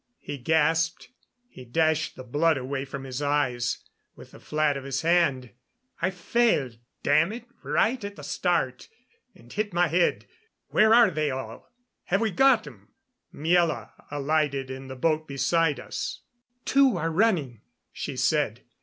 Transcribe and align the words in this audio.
he 0.17 0.35
gasped. 0.39 1.09
He 1.47 1.63
dashed 1.63 2.15
the 2.15 2.23
blood 2.23 2.57
away 2.57 2.85
from 2.85 3.03
his 3.03 3.21
eyes 3.21 3.83
with 4.15 4.31
the 4.31 4.39
flat 4.39 4.75
of 4.75 4.83
his 4.83 5.03
hand. 5.03 5.51
"I 6.01 6.09
fell 6.09 6.71
damn 7.03 7.31
it 7.31 7.45
right 7.61 8.03
at 8.03 8.15
the 8.15 8.23
start, 8.23 8.89
and 9.35 9.53
hit 9.53 9.73
my 9.73 9.89
head. 9.89 10.25
Where 10.69 10.91
are 10.91 11.11
they 11.11 11.29
all? 11.29 11.71
Have 12.05 12.21
we 12.21 12.31
got 12.31 12.65
'em?" 12.65 12.87
Miela 13.31 13.91
alighted 14.09 14.71
in 14.71 14.87
the 14.87 14.95
boat 14.95 15.27
beside 15.27 15.79
us. 15.79 16.23
"Two 16.65 16.97
are 16.97 17.11
running," 17.11 17.61
she 17.93 18.17
said. 18.17 18.63